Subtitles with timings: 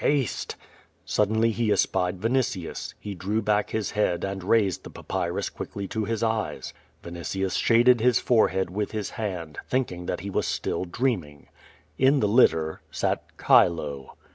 [0.03, 0.55] Make haste!*'
[1.05, 2.95] Suddenly he espied Vinitius.
[2.99, 6.73] He drew back his head and raised the papyrus quickly to his eyes.
[7.03, 11.49] Vinitius shaded his forehead with his hand, thinking that he was still dreaming.
[11.97, 12.07] 396 QUO VADIS.
[12.15, 14.17] In the litter sat Chilo.